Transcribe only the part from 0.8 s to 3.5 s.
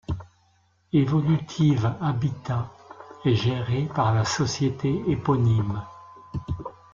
Evolutiv'Habitat est